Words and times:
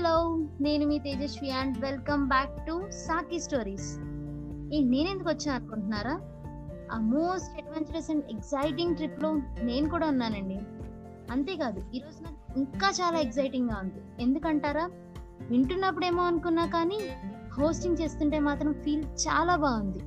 Hello 0.00 0.46
నేను 0.60 0.86
మీ 0.86 0.98
Tejaswi 0.98 1.50
and 1.50 1.78
welcome 1.78 2.28
back 2.28 2.66
to 2.66 2.82
Saki 2.90 3.40
stories 3.40 3.98
ఈ 4.74 4.84
నేనెందుకు 4.84 5.28
వచ్చాను 5.28 5.58
అనుకుంటున్నారా? 5.58 6.20
ఆ 6.92 7.00
మోస్ట్ 7.00 7.58
అడ్వెంచరస్ 7.58 8.10
అండ్ 8.10 8.24
ఎగ్జైటింగ్ 8.30 8.94
ట్రిప్లో 8.94 9.34
నేను 9.62 9.88
కూడా 9.88 10.06
ఉన్నానండి. 10.06 10.58
అంతేకాదు 11.30 11.82
ఈరోజు 11.94 12.22
నాకు 12.22 12.58
ఇంకా 12.58 12.88
చాలా 12.88 13.18
ఎగ్జైటింగ్గా 13.18 13.80
ఉంది. 13.82 14.22
ఎందుకంటారా? 14.22 14.90
వింటున్నప్పుడేమో 15.50 16.22
అనుకున్నా 16.22 16.66
కానీ 16.66 16.98
హోస్టింగ్ 17.52 17.96
చేస్తుంటే 18.00 18.38
మాత్రం 18.38 18.72
ఫీల్ 18.72 19.04
చాలా 19.04 19.56
బాగుంది. 19.56 19.98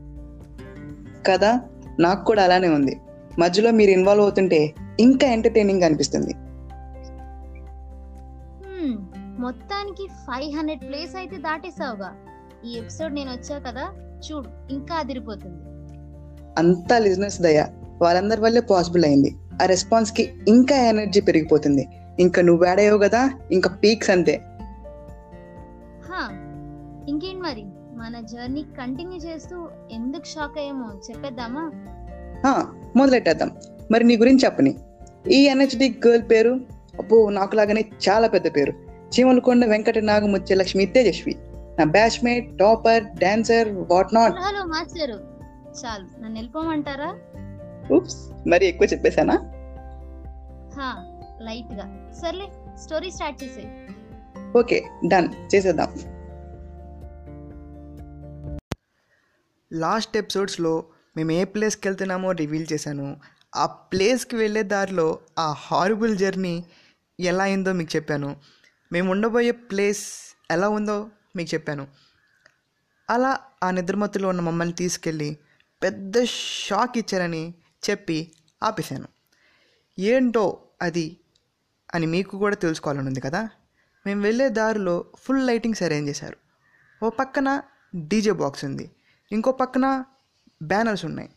కదా 1.23 1.69
నాకు 1.99 2.25
కూడా 2.25 2.43
అలానే 2.43 2.67
ఉంది. 2.67 3.01
మధ్యలో 3.39 3.71
మీరు 3.71 3.91
ఇన్వాల్వ్ 3.91 4.23
అవుతుంటే 4.23 4.75
ఇంకా 4.99 5.27
ఎంటర్టైనింగ్ 5.27 5.83
అనిపిస్తుంది. 5.83 6.33
మొత్తానికి 9.93 10.13
ఫైవ్ 10.23 10.57
హండ్రెడ్ 10.57 10.81
ప్లేస్ 10.81 11.15
అయితే 11.15 11.37
దాటేసావుగా. 11.37 12.13
ఈ 12.65 12.77
ఎపిసోడ్ 12.77 13.13
నేను 13.13 13.31
వచ్చా 13.31 13.57
కదా 13.59 13.85
చూడు 14.25 14.49
ఇంకా 14.71 14.95
అదిరిపోతుంది. 14.95 15.63
అంతా 16.57 16.97
లిజినెస్ 16.97 17.41
దయ 17.41 17.65
వాళ్ళందరి 18.01 18.41
వల్లే 18.41 18.61
పాసిబుల్ 18.61 19.05
అయింది. 19.05 19.35
ఆ 19.61 19.65
రెస్పాన్స్కి 19.65 20.29
ఇంకా 20.47 20.75
ఎనర్జీ 20.75 21.21
పెరిగిపోతుంది. 21.21 21.87
ఇంకా 22.19 22.41
నువ్వు 22.41 22.65
అయ్యావు 22.65 22.97
కదా 22.97 23.29
ఇంకా 23.51 23.69
పీక్స్ 23.69 24.09
అంతే. 24.09 24.41
హా 26.09 26.29
ఇంకేంటి 27.09 27.41
మరి? 27.41 27.65
మన 27.95 28.19
జర్నీ 28.19 28.63
కంటిన్యూ 28.63 29.17
చేస్తూ 29.17 29.67
ఎందుకు 29.91 30.25
షాక్ 30.25 30.57
అయ్యామో 30.57 30.89
చెప్పేద్దామా? 31.09 31.71
మొదలెట్టేద్దాం. 32.95 33.51
మరి 33.91 34.03
నీ 34.03 34.17
గురించి 34.17 34.45
చెప్పని. 34.45 34.75
ఈ 35.31 35.47
ఎనర్జెటిక్ 35.47 36.07
గర్ల్ 36.07 36.23
పేరు 36.31 36.49
అబ్బో 36.99 37.29
నాకు 37.29 37.55
లాగానే 37.55 37.85
చాలా 38.09 38.27
పెద్ద 38.27 38.47
పేరు. 38.55 38.73
చీమలకొండ 39.13 39.65
వెంకట 39.65 39.97
నాగముత్య 39.97 40.55
లక్ష్మి 40.55 40.85
తేజస్వి. 40.85 41.35
నా 41.79 41.83
batchmate 41.83 42.59
topper 42.59 43.03
dancer 43.03 43.69
what 43.69 44.13
not. 44.13 44.33
Hello, 44.39 44.65
master. 44.65 45.13
చాలు. 45.85 46.21
నన్ను 46.21 46.33
వెళ్ళిపోమంటారా? 46.33 47.19
ఊప్స్ 47.93 48.17
మరి 48.47 48.65
ఎక్కువ 48.65 48.87
చెప్పేశానా? 48.87 49.35
హా 50.75 51.19
లైట్గా 51.41 52.11
సర్లే 52.21 52.47
స్టోరీ 52.83 53.11
స్టార్ట్ 53.11 53.43
చేసే 53.43 53.87
ఓకే 54.57 54.83
డన్. 55.07 55.55
చేసేద్దాం. 55.55 55.93
లాస్ట్ 59.73 60.17
ఎపిసోడ్స్లో 60.17 60.83
మేము 61.17 61.31
ఏ 61.31 61.43
ప్లేస్కి 61.43 61.87
వెళ్తున్నామో 61.87 62.31
రివీల్ 62.31 62.65
చేశాను. 62.73 63.17
ఆ 63.55 63.65
ప్లేస్కి 63.65 64.35
వెళ్ళే 64.35 64.63
దారిలో 64.63 65.19
ఆ 65.39 65.51
హారిబుల్ 65.51 66.17
జర్నీ 66.17 66.63
ఎలా 67.19 67.43
అయిందో 67.43 67.73
మీకు 67.73 67.95
చెప్పాను. 67.95 68.35
మేము 68.93 69.11
ఉండబోయే 69.11 69.51
ప్లేస్ 69.51 70.07
ఎలా 70.51 70.69
ఉందో 70.69 71.09
మీకు 71.35 71.53
చెప్పాను. 71.53 71.87
అలా 73.09 73.39
ఆ 73.63 73.71
నిద్రమత్తులో 73.71 74.29
ఉన్న 74.29 74.41
మమ్మల్ని 74.41 74.75
తీసుకెళ్ళి 74.75 75.37
పెద్ద 75.83 76.13
షాక్ 76.65 76.97
ఇచ్చారని 76.97 77.53
చెప్పి 77.89 78.31
ఆపేశాను. 78.63 79.07
ఏంటో 79.99 80.63
అది 80.81 81.17
అని 81.93 82.05
మీకు 82.05 82.37
కూడా 82.37 82.55
తెలుసుకోవాలని 82.55 83.07
ఉంది 83.07 83.21
కదా? 83.21 83.49
మేము 84.05 84.21
వెళ్ళే 84.21 84.49
దారిలో 84.49 85.05
ఫుల్ 85.15 85.47
లైటింగ్స్ 85.47 85.83
అరేంజ్ 85.83 86.09
చేశారు. 86.09 86.37
ఓ 87.03 87.09
పక్కన 87.09 87.61
డీజే 87.95 88.31
బాక్స్ 88.31 88.65
ఉంది. 88.65 88.91
ఇంకో 89.31 89.51
పక్కన 89.51 90.03
బ్యానర్స్ 90.63 91.05
ఉన్నాయి. 91.05 91.29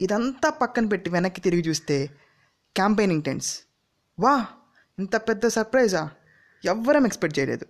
ఇదంతా 0.00 0.50
పక్కన 0.50 0.86
పెట్టి 0.86 1.10
వెనక్కి 1.10 1.40
తిరిగి 1.40 1.60
చూస్తే 1.60 2.10
క్యాంపెయినింగ్ 2.76 3.22
టెంట్స్. 3.22 3.60
వా 4.20 4.46
ఇంత 4.98 5.16
పెద్ద 5.16 5.46
సర్ప్రైజా? 5.46 6.10
ఎవ్వరం 6.64 7.04
ఎక్స్పెక్ట్ 7.04 7.38
చేయలేదు. 7.38 7.66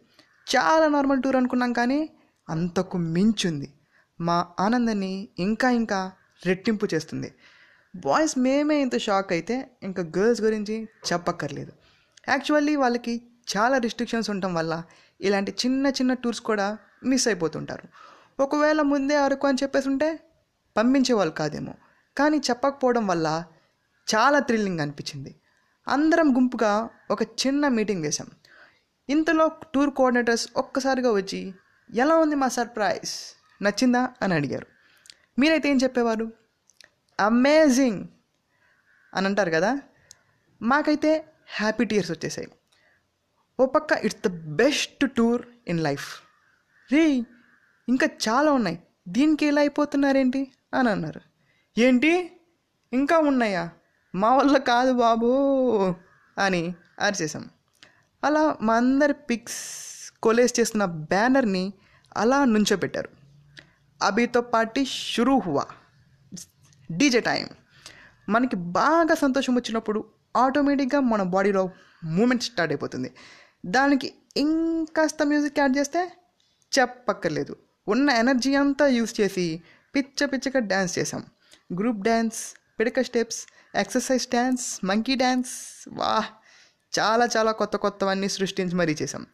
చాలా 0.57 0.89
నార్మల్ 0.89 1.23
టూర్ 1.23 1.37
అనుకున్నాం 1.37 1.73
కానీ 1.73 2.11
అంతకు 2.49 2.99
మించుంది. 2.99 3.73
మా 4.21 4.47
ఆనందాన్ని 4.61 5.29
ఇంకా 5.39 5.71
ఇంకా 5.71 6.13
రెట్టింపు 6.47 6.89
చేస్తుంది. 6.95 7.35
బాయ్స్ 7.97 8.39
మేమే 8.39 8.83
ఇంత 8.83 8.99
షాక్ 8.99 9.33
అయితే 9.33 9.71
ఇంకా 9.83 10.03
గర్ల్స్ 10.03 10.43
గురించి 10.43 10.89
చెప్పక్కర్లేదు. 11.13 11.73
యాక్చువల్లీ 12.29 12.77
వాళ్ళకి 12.77 13.23
చాలా 13.57 13.79
రిస్ట్రిక్షన్స్ 13.79 14.31
ఉండటం 14.31 14.55
వల్ల 14.55 14.83
ఇలాంటి 15.21 15.53
చిన్న 15.53 15.87
చిన్న 15.87 16.15
టూర్స్ 16.15 16.41
కూడా 16.41 16.79
మిస్ 17.05 17.29
అయిపోతుంటారు. 17.29 17.89
ఒకవేళ 18.43 18.83
ముందే 18.83 19.17
అరకు 19.17 19.47
అని 19.47 19.59
చెప్పేసి 19.63 19.89
ఉంటే 19.89 20.21
పంపించేవాళ్ళు 20.77 21.35
కాదేమో. 21.35 21.75
కానీ 22.19 22.39
చెప్పకపోవడం 22.39 23.07
వల్ల 23.07 23.45
చాలా 24.15 24.39
థ్రిల్లింగ్ 24.39 24.81
అనిపించింది. 24.81 25.35
అందరం 25.89 26.37
గుంపుగా 26.37 26.89
ఒక 27.11 27.23
చిన్న 27.23 27.69
మీటింగ్ 27.69 28.03
వేసాం 28.03 28.27
ఇంతలో 29.11 29.51
టూర్ 29.75 29.91
కోఆర్డినేటర్స్ 29.91 30.49
ఒక్కసారిగా 30.57 31.13
వచ్చి 31.13 31.55
ఎలా 31.95 32.17
ఉంది 32.17 32.35
మా 32.35 32.49
సర్ప్రైజ్? 32.49 33.43
నచ్చిందా? 33.63 34.09
అని 34.23 34.35
అడిగారు. 34.35 34.67
మీరైతే 35.39 35.69
ఏం 35.69 35.77
చెప్పేవారు? 35.77 36.33
అమేజింగ్ 37.21 38.05
అని 39.15 39.27
అంటారు 39.27 39.51
కదా 39.51 39.81
మాకైతే 40.63 41.25
హ్యాపీ 41.51 41.85
టీయర్స్ 41.85 42.11
వచ్చేసాయి. 42.11 42.49
ఓ 43.61 43.67
పక్క 43.67 43.93
it's 43.93 44.29
the 44.29 44.29
best 44.29 45.13
tour 45.13 45.47
in 45.69 45.81
life. 45.81 46.21
రే 46.93 47.09
ఇంకా 47.89 48.09
చాలా 48.29 48.53
ఉన్నాయి. 48.53 48.83
దీనికి 49.09 49.47
ఎలా 49.47 49.61
అయిపోతున్నారేంటి? 49.61 50.53
అని 50.75 50.91
అన్నారు. 50.91 51.21
ఏంటి? 51.79 52.41
ఇంకా 52.93 53.19
ఉన్నాయా? 53.19 53.71
మా 54.15 54.37
వల్ల 54.37 54.59
కాదు 54.59 54.93
బాబు 54.93 55.27
అని 56.39 56.75
అరిచేసాం 57.01 57.51
అలా 58.23 58.57
మా 58.63 58.77
అందరి 58.77 59.13
పిక్స్ 59.13 59.61
కొలేజ్ 60.23 60.61
చేస్తున్న 60.61 60.85
బ్యానర్ని 60.85 61.65
అలా 62.17 62.45
నుంచోబెట్టారు. 62.45 63.11
అభితో 64.01 64.41
పార్టీ 64.41 64.85
షురూ 64.85 65.39
హువా. 65.39 65.65
DJ 66.91 67.21
time. 67.21 67.47
మనకి 68.29 68.57
బాగా 68.57 69.15
సంతోషం 69.15 69.55
వచ్చినప్పుడు 69.55 70.01
ఆటోమేటిక్గా 70.37 71.01
మన 71.01 71.23
బాడీలో 71.35 71.63
మూమెంట్ 72.05 72.43
స్టార్ట్ 72.43 72.73
అయిపోతుంది. 72.73 73.11
దానికి 73.67 74.09
ఇంకాస్త 74.37 75.23
మ్యూజిక్ 75.23 75.59
యాడ్ 75.59 75.77
చేస్తే 75.79 76.03
చెప్పక్కర్లేదు. 76.73 77.55
ఉన్న 77.87 78.11
ఎనర్జీ 78.11 78.55
అంతా 78.55 78.87
యూస్ 78.87 79.21
చేసి 79.21 79.47
పిచ్చ 79.95 80.27
పిచ్చగా 80.27 80.61
డ్యాన్స్ 80.61 80.99
చేసాం 80.99 81.23
group 81.79 82.01
dance 82.01 82.41
పిడక 82.81 83.01
steps 83.01 83.41
exercise 83.75 84.29
dance 84.29 84.85
monkey 84.85 85.15
dance 85.15 85.53
వాహ్! 85.93 86.29
చాలా 86.99 87.29
చాలా 87.37 87.53
కొత్త 87.53 87.77
కొత్తవన్నీ 87.77 88.29
సృష్టించి 88.29 88.75
మరీ 88.75 88.97
చేసాం 89.03 89.27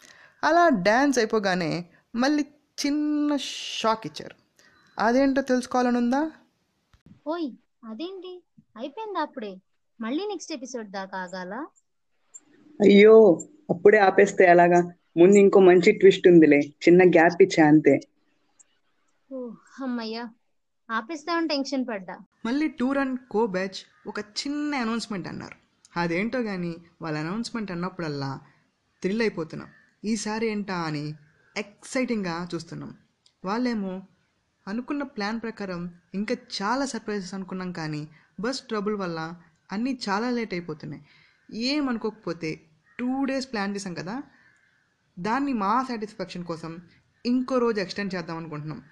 అలా 0.45 0.69
డ్యాన్స్ 0.69 1.19
అయిపోగానే 1.19 1.85
మళ్ళీ 2.15 2.43
చిన్న 2.87 3.37
షాక్ 3.81 4.07
ఇచ్చారు. 4.07 4.35
అదేంటో 4.99 5.43
తెలుసుకోవాలని 5.43 5.97
ఉందా 5.97 6.31
ఓయ్ 7.27 7.51
అదేంటి? 7.85 8.43
అయిపోయింది 8.77 9.19
అప్పుడే? 9.19 9.57
మళ్ళీ 10.01 10.27
నెక్స్ట్ 10.27 10.53
ఎపిసోడ్ 10.53 10.91
దాకా 10.91 11.19
ఆగాల? 11.19 11.55
అయ్యో 12.81 13.47
అప్పుడే 13.71 13.99
ఆపేస్తే 13.99 14.45
ఎలాగా? 14.45 14.81
ముందు 15.17 15.39
ఇంకో 15.39 15.61
మంచి 15.61 15.93
ట్విస్ట్ 15.93 16.29
ఉందిలే. 16.29 16.61
చిన్న 16.61 17.03
గ్యాప్ 17.03 17.43
ఇచ్చా 17.43 17.67
అంతే. 17.67 18.01
ఓ 19.33 19.51
అమ్మయ్యా. 19.83 20.25
ఆపేస్తామని 20.91 21.49
టెన్షన్ 21.49 21.87
పడ్డా. 21.89 22.19
మళ్ళీ 22.45 22.69
టూర్ 22.69 22.99
అండ్ 22.99 23.21
కో 23.31 23.47
బ్యాచ్ 23.47 23.79
ఒక 24.07 24.21
చిన్న 24.21 24.75
అనౌన్స్మెంట్ 24.75 25.29
అన్నారు. 25.29 25.66
అదేంటో 25.97 26.43
కానీ 26.43 26.77
వాళ్ళ 27.03 27.19
అనౌన్స్మెంట్ 27.19 27.71
అన్నప్పుడల్లా 27.71 28.41
థ్రిల్ 29.03 29.21
అయిపోతున్నాం. 29.21 29.69
ఈసారి 30.05 30.47
ఏంటా 30.47 30.79
అని 30.79 31.15
ఎక్సైటింగ్గా 31.57 32.49
చూస్తున్నాం. 32.55 32.95
వాళ్ళేమో 33.45 34.03
అనుకున్న 34.69 35.03
ప్లాన్ 35.03 35.41
ప్రకారం 35.41 35.95
ఇంకా 36.15 36.37
చాలా 36.63 36.87
సర్ప్రైజెస్ 36.87 37.35
అనుకున్నాం 37.35 37.73
కానీ 37.73 38.09
బస్ 38.41 38.61
ట్రబుల్ 38.61 38.95
వల్ల 38.95 39.35
అన్నీ 39.73 39.99
చాలా 40.09 40.31
లేట్ 40.31 40.55
అయిపోతున్నాయి. 40.55 41.07
ఏమనుకోకపోతే 41.55 42.61
టూ 42.99 43.25
డేస్ 43.25 43.53
ప్లాన్ 43.53 43.75
చేసాం 43.75 43.95
కదా 43.95 44.23
దాన్ని 45.19 45.53
మా 45.53 45.83
సాటిస్ఫాక్షన్ 45.83 46.45
కోసం 46.45 46.79
ఇంకో 47.27 47.59
రోజు 47.59 47.81
ఎక్స్టెండ్ 47.81 48.15
చేద్దాం 48.15 48.37
అనుకుంటున్నాం. 48.37 48.83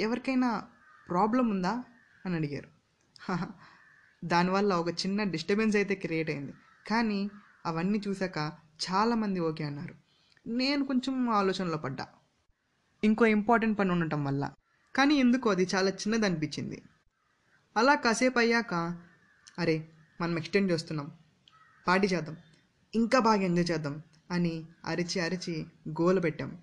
ఎవరికైనా 0.00 0.62
ప్రాబ్లం 1.08 1.48
ఉందా? 1.48 1.84
అని 2.26 2.34
అడిగారు. 2.36 2.68
దానివల్ల 4.24 4.74
ఒక 4.74 4.88
చిన్న 4.88 5.22
డిస్టర్బెన్స్ 5.22 5.76
అయితే 5.76 5.94
క్రియేట్ 5.94 6.30
అయింది. 6.30 6.52
కానీ 6.88 7.30
అవన్నీ 7.66 8.02
చూశాక 8.08 8.52
చాలామంది 8.90 9.40
ఓకే 9.40 9.64
అన్నారు. 9.64 9.94
నేను 10.48 10.84
కొంచెం 10.84 11.30
ఆలోచనలో 11.30 11.76
పడ్డా. 11.76 12.06
ఇంకో 13.04 13.26
ఇంపార్టెంట్ 13.26 13.78
పని 13.78 13.92
ఉండటం 13.92 14.24
వల్ల. 14.24 14.50
కానీ 14.96 15.14
ఎందుకో 15.14 15.50
అది 15.50 15.68
చాలా 15.74 15.90
చిన్నది 15.90 16.26
అనిపించింది. 16.26 16.82
అలా 17.76 17.94
కాసేపు 17.94 18.38
అయ్యాక 18.38 18.98
అరే 19.58 19.88
మనం 20.20 20.36
ఎక్స్టెండ్ 20.36 20.72
చేస్తున్నాం. 20.72 21.10
పార్టీ 21.88 22.06
చేద్దాం. 22.06 22.36
ఇంకా 22.94 23.18
బాగా 23.18 23.42
ఎంజాయ్ 23.42 23.70
చేద్దాం 23.70 24.02
అని 24.30 24.64
అరిచి 24.84 25.20
అరిచి 25.20 25.66
గోలు 25.88 26.20
పెట్టాం. 26.20 26.58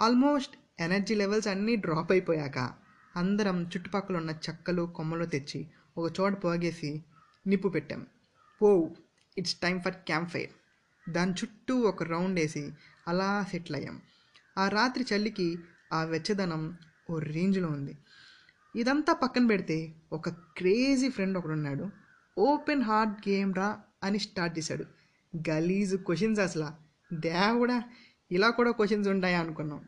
ఆల్మోస్ట్ 0.00 0.56
ఎనర్జీ 0.80 1.14
లెవెల్స్ 1.14 1.48
అన్నీ 1.48 1.76
డ్రాప్ 1.76 2.12
అయిపోయాక 2.12 2.58
అందరం 3.16 3.62
చుట్టుపక్కల 3.62 4.16
ఉన్న 4.16 4.30
చెక్కలు 4.30 4.92
కొమ్మలు 4.96 5.24
తెచ్చి 5.24 5.66
ఒక 5.98 6.12
చోట 6.20 6.44
పోగేసి 6.44 7.04
నిప్పు 7.46 7.68
పెట్టాం. 7.68 8.06
పో 8.62 8.90
it's 9.38 9.54
time 9.54 9.80
for 9.80 9.94
camp 9.94 10.30
fire. 10.30 10.50
దాని 11.10 11.32
చుట్టూ 11.32 11.76
ఒక 11.76 12.02
రౌండ్ 12.02 12.40
వేసి 12.40 12.70
అలా 13.08 13.46
సెటిల్ 13.50 13.76
అయ్యాం. 13.76 14.00
ఆ 14.58 14.68
రాత్రి 14.68 15.06
చలికి 15.14 15.58
ఆ 15.92 16.04
వెచ్చదనం 16.04 16.78
ఓ 17.10 17.18
రేంజ్లో 17.18 17.68
ఉంది. 17.68 17.98
ఇదంతా 18.76 19.12
పక్కన 19.12 19.46
పెడితే 19.46 19.92
ఒక 20.12 20.28
క్రేజీ 20.28 21.08
ఫ్రెండ్ 21.08 21.38
ఒకడున్నాడు. 21.38 21.90
ఓపెన్ 22.38 22.82
హార్ట్ 22.82 23.28
గేమ్ 23.28 23.54
రా 23.54 23.80
అని 24.02 24.18
స్టార్ట్ 24.18 24.58
చేశాడు. 24.58 24.84
గలీజ్ 25.50 25.96
క్వశ్చన్స్ 25.96 26.40
అసలు. 26.40 26.66
దేవుడా 27.14 27.82
ఇలా 28.30 28.50
కూడా 28.50 28.70
క్వశ్చన్స్ 28.70 29.08
ఉంటాయా 29.08 29.40
అనుకున్నాం. 29.40 29.84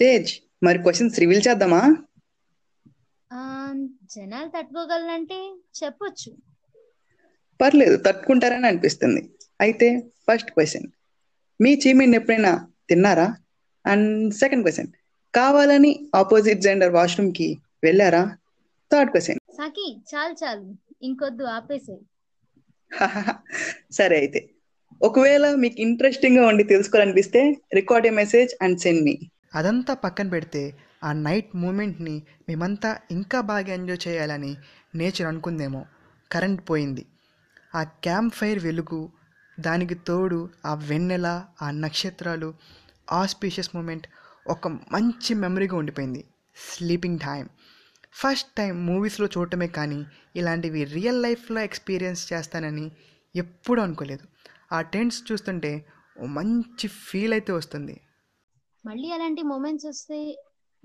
తేజ్ 0.00 0.40
మరి 0.62 0.78
క్వశ్చన్స్ 0.78 1.20
రివీల్ 1.20 1.42
చేద్దామా? 1.48 1.96
జనాలు 4.10 4.50
తట్టుకోగలనంటే 4.54 5.38
చెప్పొచ్చు. 5.78 6.32
పర్లేదు 7.60 7.96
తట్టుకుంటారని 8.04 8.66
అనిపిస్తుంది. 8.68 9.22
అయితే 9.60 9.88
ఫస్ట్ 10.26 10.50
క్వశ్చన్ 10.50 10.88
మీ 11.60 11.70
చీమీని 11.82 12.16
ఎప్పుడైనా 12.16 12.52
తిన్నారా? 12.90 13.26
అండ్ 13.84 14.10
సెకండ్ 14.34 14.64
క్వశ్చన్ 14.64 14.90
కావాలని 15.34 15.90
ఆపోజిట్ 16.16 16.60
జెండర్ 16.60 16.92
వాష్రూమ్కి 16.92 17.48
వెళ్ళారా? 17.84 18.22
థర్డ్ 18.90 19.10
క్వశ్చన్ 19.10 19.40
సాకి 19.54 19.86
చాలు 20.08 20.34
చాలు. 20.40 20.66
ఇంకొద్దు 21.02 21.44
ఆపేసే. 21.52 21.96
సరే 23.90 24.16
అయితే. 24.18 24.40
ఒకవేళ 25.00 25.44
మీకు 25.54 25.78
ఇంట్రెస్టింగ్గా 25.80 26.44
ఉండి 26.46 26.64
తెలుసుకోవాలనిపిస్తే 26.64 27.40
record 27.74 28.06
a 28.06 28.14
message 28.18 28.52
and 28.62 28.80
send 28.80 29.02
me 29.04 29.14
అదంతా 29.54 29.94
పక్కన 29.94 30.28
పెడితే 30.28 30.78
ఆ 31.04 31.12
నైట్ 31.12 31.56
మూమెంట్ని 31.56 32.22
మేమంతా 32.48 32.98
ఇంకా 33.10 33.40
బాగా 33.40 33.74
ఎంజాయ్ 33.74 34.08
చేయాలని 34.08 34.56
నేచర్ 34.94 35.26
అనుకుందేమో. 35.26 35.86
కరెంట్ 36.32 36.70
పోయింది. 36.70 37.06
ఆ 37.74 37.82
క్యాంప్ 37.82 38.34
ఫైర్ 38.34 38.58
వెలుగు 38.58 39.10
దానికి 39.60 39.94
తోడు 39.94 40.50
ఆ 40.66 40.74
వెన్నెల 40.74 41.44
ఆ 41.62 41.70
నక్షత్రాలు 41.70 42.54
ఆస్పీషియస్ 43.12 43.76
మూమెంట్ 43.76 44.06
ఒక 44.46 44.68
మంచి 44.68 45.34
మెమరీగా 45.34 45.76
ఉండిపోయింది. 45.76 46.24
స్లీపింగ్ 46.56 47.18
టైం 47.18 47.48
ఫస్ట్ 48.12 48.48
టైం 48.56 48.86
మూవీస్లో 48.86 49.26
చూడటమే 49.26 49.66
కానీ 49.66 50.06
ఇలాంటివి 50.36 50.84
రియల్ 50.84 51.22
లైఫ్లో 51.22 51.60
ఎక్స్పీరియన్స్ 51.60 52.32
చేస్తానని 52.32 52.90
ఎప్పుడూ 53.36 53.82
అనుకోలేదు. 53.82 54.24
ఆ 54.74 54.80
టెంట్స్ 54.80 55.32
చూస్తుంటే 55.32 55.84
ఓ 56.18 56.26
మంచి 56.26 56.88
ఫీల్ 56.88 57.32
అయితే 57.32 57.52
వస్తుంది. 57.52 58.00
మళ్ళీ 58.88 59.08
అలాంటి 59.12 59.42
మూమెంట్స్ 59.50 59.86
వస్తే 59.86 60.18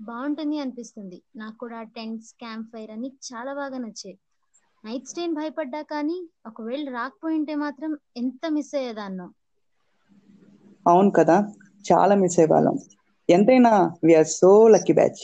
బాగుంటుంది 0.00 0.56
అనిపిస్తుంది. 0.58 1.18
నాకు 1.36 1.56
కూడా 1.56 1.80
టెంట్స్ 1.96 2.32
క్యాంప్ 2.34 2.70
ఫైర్ 2.72 2.90
అని 2.90 3.08
చాలా 3.28 3.54
బాగా 3.54 3.78
నచ్చాయి. 3.78 4.16
నైట్ 4.84 5.08
స్టేన్ 5.08 5.34
భయపడ్డా 5.34 5.82
కానీ 5.92 6.18
ఒకవేళ 6.46 6.84
రాకపోయింటే 6.90 7.54
మాత్రం 7.64 7.92
ఎంత 8.16 8.46
మిస్ 8.50 8.74
అయ్యేదాన్నో. 8.74 9.28
అవును 10.86 11.10
కదా 11.10 11.36
చాలా 11.84 12.14
మిస్ 12.14 12.38
అయ్యేవాళ్ళం. 12.38 12.76
ఎంతైనా 13.28 13.72
విఆర్ 14.04 14.30
సో 14.32 14.50
లక్కీ 14.68 14.92
బ్యాచ్ 14.92 15.22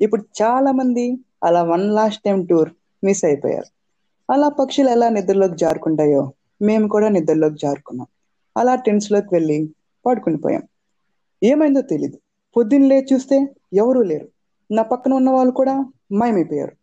ఇప్పుడు 0.00 0.22
చాలా 0.40 0.70
మంది 0.72 1.06
అలా 1.42 1.62
one 1.64 1.86
last 1.94 2.24
time 2.24 2.38
tour 2.46 2.70
miss 3.02 3.24
అయిపోయారు. 3.24 3.68
అలా 4.28 4.48
పక్షులు 4.58 4.90
ఎలా 4.90 5.08
నిద్రలోకి 5.08 5.56
జారుకుంటాయో 5.56 6.22
మేము 6.62 6.88
కూడా 6.88 7.08
నిద్రలోకి 7.08 7.58
జారుకున్నాం. 7.58 8.08
అలా 8.56 8.74
టెంట్స్లోకి 8.86 9.30
వెళ్ళి 9.34 9.58
పడుకుని 10.04 10.36
పోయాం. 10.36 10.64
ఏమైందో 11.42 11.80
తెలీదు. 11.80 12.18
పొద్దున్న 12.56 12.86
లేచి 12.86 13.06
చూస్తే 13.12 13.54
ఎవరూ 13.72 14.02
లేరు. 14.02 14.28
నా 14.70 14.82
పక్కన 14.82 15.12
ఉన్న 15.14 15.30
వాళ్ళు 15.30 15.52
కూడా 15.52 15.92
మాయమైపోయారు. 16.12 16.76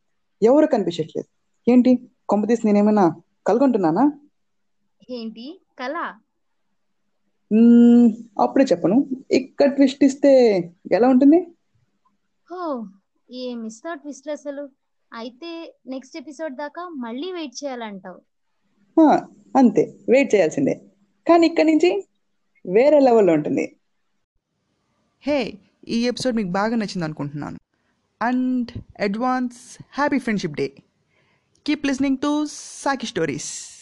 ఎవరు 0.43 0.65
కనిపించట్లేదు. 0.65 1.25
ఏంటి? 1.71 2.09
కొంపతీసి 2.29 2.61
నేనేమైనా 2.65 3.21
కలుగుంటున్నానా? 3.47 4.11
ఏంటి? 5.09 5.61
కళ 5.79 6.13
అప్పుడే 8.39 8.65
చెప్పను. 8.65 9.09
ఇక్కడ 9.31 9.73
ట్విస్ట్ 9.73 10.03
ఇస్తే 10.03 10.59
ఎలా 10.91 11.07
ఉంటుంది? 11.07 11.47
హో 12.51 12.87
ఏ 13.31 13.53
మిస్ 13.53 13.87
అవుట్ 13.87 14.01
ట్విస్ట్ 14.01 14.29
అసలు? 14.29 14.69
అయితే 15.13 15.75
నెక్స్ట్ 15.87 16.17
ఎపిసోడ్ 16.17 16.55
దాకా 16.55 16.89
మళ్ళీ 16.89 17.31
వెయిట్ 17.31 17.63
చేయాలంటావు. 17.63 18.21
అంతే. 19.57 19.95
వెయిట్ 20.09 20.35
చేయాల్సిందే. 20.35 20.81
కానీ 21.27 21.47
ఇక్కడి 21.47 21.71
నుంచి 21.71 22.05
వేరే 22.69 22.99
లెవెల్లో 22.99 23.33
ఉంటుంది. 23.33 23.75
హే 25.27 25.53
ఈ 25.87 26.07
ఎపిసోడ్ 26.07 26.35
మీకు 26.35 26.47
బాగా 26.47 26.75
నచ్చింది 26.75 27.03
అనుకుంటున్నాను. 27.03 27.59
And 28.21 28.71
advance 29.01 29.83
happy 29.93 30.19
friendship 30.19 30.53
day. 30.53 30.73
Keep 31.67 31.85
listening 31.85 32.17
to 32.17 32.45
Saki 32.49 33.05
stories. 33.05 33.74